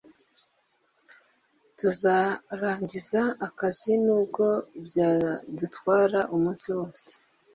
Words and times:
tuzarangiza 1.77 3.21
akazi 3.47 3.91
nubwo 4.05 4.45
byadutwara 4.85 6.19
umunsi 6.35 6.65
wose 6.75 7.09